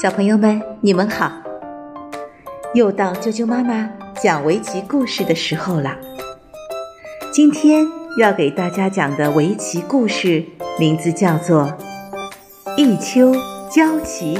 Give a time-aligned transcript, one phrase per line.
[0.00, 1.42] 小朋友们，你们好！
[2.72, 3.90] 又到啾啾妈妈
[4.22, 5.98] 讲围棋故事的时候了。
[7.32, 7.84] 今天
[8.16, 10.44] 要给大家讲的围棋故事
[10.78, 11.76] 名字叫做
[12.76, 13.32] 《弈秋
[13.74, 14.36] 教棋》。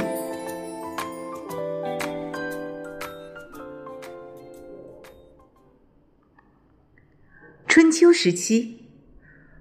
[7.67, 8.77] 春秋时期，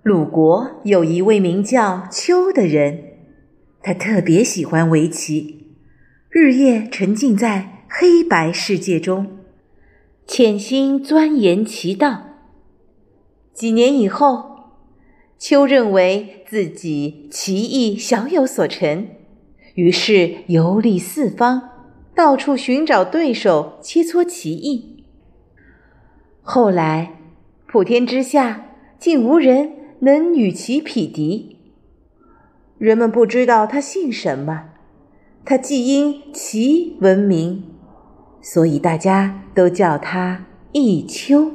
[0.05, 3.03] 鲁国有一位名叫丘的人，
[3.83, 5.65] 他特别喜欢围棋。
[6.30, 9.38] 日夜沉浸在黑白世界中，
[10.27, 12.24] 潜心钻研其道。
[13.54, 14.74] 几年以后，
[15.38, 19.09] 秋认为自己棋艺小有所成，
[19.73, 21.70] 于是游历四方，
[22.14, 25.04] 到处寻找对手切磋棋艺。
[26.42, 27.15] 后来，
[27.66, 28.66] 普天之下
[28.98, 31.56] 竟无人能与其匹敌。
[32.76, 34.73] 人们不知道他姓什么。
[35.48, 37.65] 他既因其闻名，
[38.43, 41.52] 所以大家都叫他弈秋。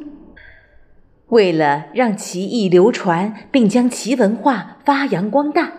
[1.27, 5.73] 为了让棋艺流传，并将棋文化发扬光大，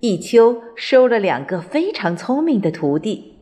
[0.00, 3.36] 弈秋收了两个非常聪明的徒弟。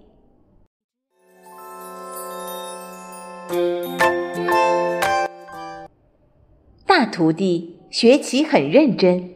[6.86, 9.30] 大徒弟学棋很认真，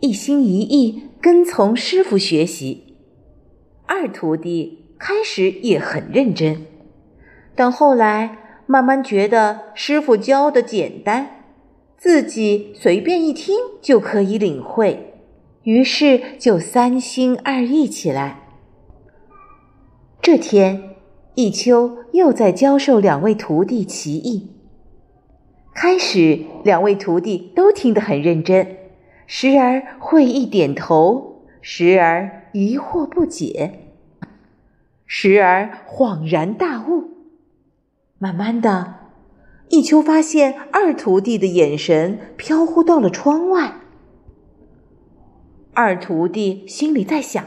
[0.00, 2.89] 一心一意跟从师傅学习。
[3.92, 6.60] 二徒弟开始也很认真，
[7.56, 11.42] 但后来慢慢觉得师傅教的简单，
[11.98, 15.14] 自己随便一听就可以领会，
[15.64, 18.42] 于是就三心二意起来。
[20.22, 20.94] 这天，
[21.34, 24.52] 弈秋又在教授两位徒弟棋艺。
[25.74, 28.76] 开始，两位徒弟都听得很认真，
[29.26, 31.29] 时而会意点头，
[31.60, 33.80] 时而疑惑不解。
[35.06, 37.10] 时而恍然大悟，
[38.18, 38.94] 慢慢的，
[39.68, 43.74] 弈秋发现二徒弟的眼神飘忽到了窗外。
[45.74, 47.44] 二徒弟心里在想：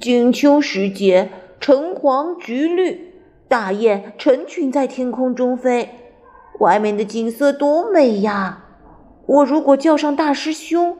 [0.00, 3.14] 金秋时节，橙黄橘绿，
[3.48, 5.90] 大雁成群在天空中飞，
[6.60, 8.64] 外面的景色多美呀！
[9.26, 10.96] 我如果叫上大师兄。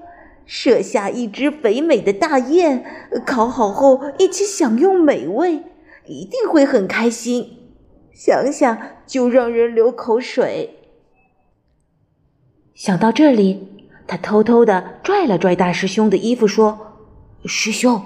[0.47, 2.84] 射下一只肥美的大雁，
[3.27, 5.65] 烤好后一起享用美味，
[6.07, 7.59] 一定会很开心。
[8.15, 10.79] 想想就让人流口水。
[12.75, 13.69] 想到这里，
[14.07, 16.78] 他偷偷的拽了拽大师兄的衣服，说
[17.45, 18.01] ：“师兄，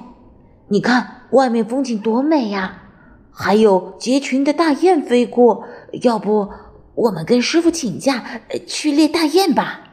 [0.69, 2.83] 你看外面风景多美呀，
[3.31, 5.65] 还有结群的大雁飞过。
[6.03, 6.49] 要不
[6.95, 9.89] 我们跟师傅请假去猎大雁吧？”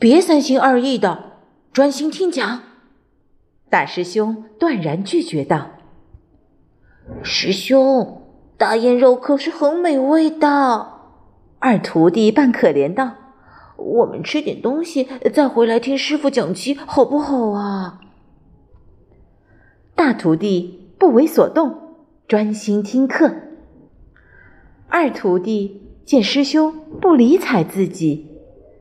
[0.00, 1.32] 别三心二意的，
[1.72, 2.62] 专心听讲。
[3.68, 5.70] 大师兄断然拒绝道
[7.24, 8.22] ：“师兄，
[8.56, 11.00] 大雁肉可是很美味的。”
[11.58, 13.14] 二徒弟扮可怜道
[13.76, 17.98] ：“我们吃点东西，再回来听师傅讲棋，好不好啊？”
[19.96, 21.96] 大徒弟不为所动，
[22.28, 23.34] 专心听课。
[24.86, 28.37] 二徒弟见师兄不理睬自己。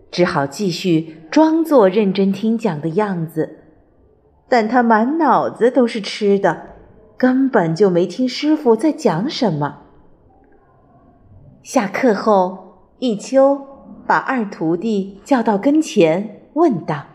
[0.09, 3.59] 只好继续装作认真听讲的样子，
[4.47, 6.75] 但他满脑子都是吃的，
[7.17, 9.79] 根本就没听师傅在讲什么。
[11.61, 13.59] 下课后，一秋
[14.07, 17.07] 把二徒弟叫到跟前，问道：“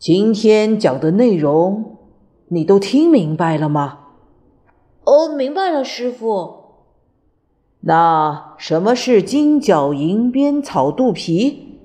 [0.00, 1.98] 今天讲的内容，
[2.48, 3.98] 你都听明白了吗
[5.04, 6.61] ？”“哦，明白了，师傅。”
[7.84, 11.78] 那什么是金角银边草肚皮？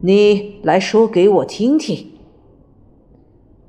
[0.00, 2.10] 你来说给我听听。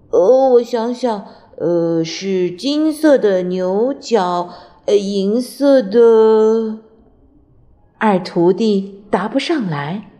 [0.10, 1.26] 哦，我想想，
[1.58, 4.50] 呃，是金色的牛角，
[4.86, 6.80] 呃，银色的。
[7.98, 10.12] 二徒弟答不上来。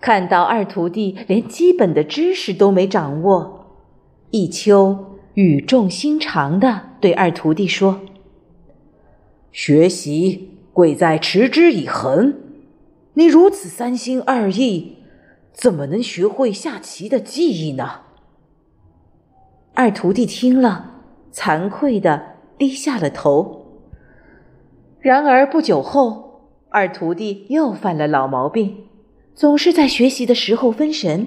[0.00, 3.66] 看到二徒弟连基本的知识都没掌握，
[4.30, 8.00] 一秋语重心长的对二徒弟说。
[9.58, 12.32] 学习贵在持之以恒，
[13.14, 14.98] 你如此三心二意，
[15.52, 18.02] 怎么能学会下棋的技艺呢？
[19.74, 21.02] 二徒弟听了，
[21.32, 23.66] 惭愧的低下了头。
[25.00, 28.84] 然而不久后，二徒弟又犯了老毛病，
[29.34, 31.26] 总是在学习的时候分神，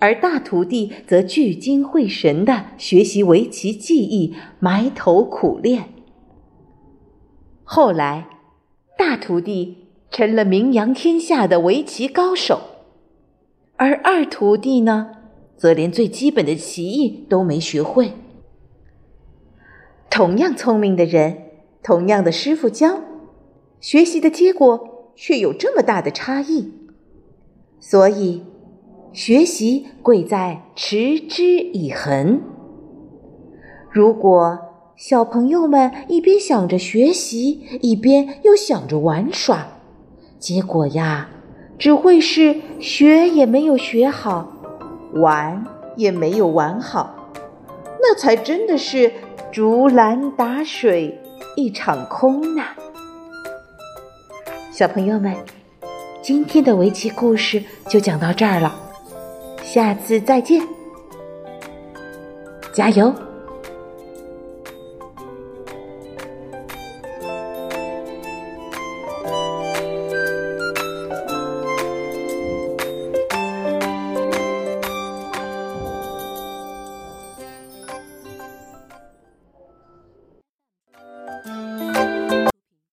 [0.00, 5.95] 而大徒弟则聚精会神的学习围棋技艺，埋头苦练。
[7.68, 8.28] 后来，
[8.96, 12.60] 大徒弟成了名扬天下的围棋高手，
[13.74, 15.10] 而二徒弟呢，
[15.56, 18.12] 则连最基本的棋艺都没学会。
[20.08, 21.38] 同样聪明的人，
[21.82, 23.00] 同样的师傅教，
[23.80, 26.72] 学习的结果却有这么大的差异。
[27.80, 28.44] 所以，
[29.12, 32.40] 学习贵在持之以恒。
[33.90, 34.65] 如果
[34.96, 39.66] 小朋友们一边想着学习，一边又想着玩耍，
[40.38, 41.28] 结果呀，
[41.78, 44.50] 只会是学也没有学好，
[45.12, 45.62] 玩
[45.96, 47.30] 也没有玩好，
[48.00, 49.12] 那才真的是
[49.52, 51.20] 竹篮打水
[51.56, 52.68] 一场空呐！
[54.72, 55.36] 小朋友们，
[56.22, 58.74] 今天的围棋故事就讲到这儿了，
[59.62, 60.66] 下次再见，
[62.72, 63.12] 加油！